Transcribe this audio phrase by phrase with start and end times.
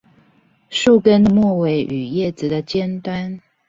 [0.71, 3.39] 樹根的末尾與葉子的尖端